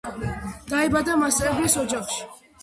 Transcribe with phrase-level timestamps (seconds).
[0.71, 2.25] დაიბადა მასწავლებლის ოჯახში.